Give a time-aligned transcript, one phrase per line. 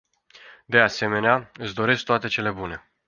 [0.67, 2.91] De asemenea, îi doresc toate cele bune.